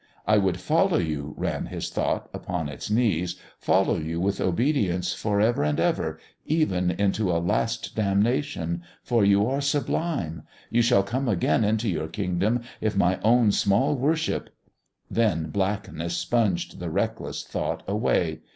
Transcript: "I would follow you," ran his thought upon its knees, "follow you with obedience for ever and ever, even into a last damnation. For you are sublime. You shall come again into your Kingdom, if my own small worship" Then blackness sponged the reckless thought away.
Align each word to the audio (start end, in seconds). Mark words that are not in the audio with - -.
"I 0.25 0.39
would 0.39 0.59
follow 0.59 0.97
you," 0.97 1.35
ran 1.37 1.67
his 1.67 1.91
thought 1.91 2.27
upon 2.33 2.67
its 2.69 2.89
knees, 2.89 3.35
"follow 3.59 3.97
you 3.97 4.19
with 4.19 4.41
obedience 4.41 5.13
for 5.13 5.39
ever 5.39 5.61
and 5.61 5.79
ever, 5.79 6.19
even 6.43 6.89
into 6.89 7.31
a 7.31 7.37
last 7.37 7.95
damnation. 7.95 8.81
For 9.03 9.23
you 9.23 9.45
are 9.45 9.61
sublime. 9.61 10.41
You 10.71 10.81
shall 10.81 11.03
come 11.03 11.29
again 11.29 11.63
into 11.63 11.87
your 11.87 12.07
Kingdom, 12.07 12.61
if 12.81 12.97
my 12.97 13.19
own 13.23 13.51
small 13.51 13.95
worship" 13.95 14.49
Then 15.21 15.51
blackness 15.51 16.17
sponged 16.17 16.79
the 16.79 16.89
reckless 16.89 17.43
thought 17.43 17.83
away. 17.87 18.39